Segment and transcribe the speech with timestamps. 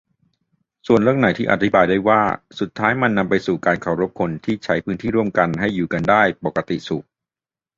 [0.87, 2.21] ส่วนเรื่องไหนที่อธิบายได้ว่า
[2.59, 7.05] สุดท้ายมันนำไปสู่การเคารพคนที่ใช้พื้นที่ร่วมกันให้อยู่กันได้ปกติสุข